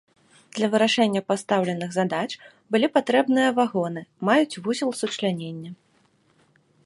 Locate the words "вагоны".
3.59-4.01